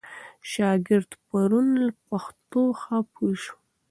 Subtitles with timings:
[0.51, 3.55] شاګرد پرون په پښتو ښه پوه سو.